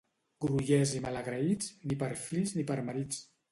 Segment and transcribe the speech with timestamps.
[0.45, 3.25] Grollers i malagraïts, ni per fills ni per marits.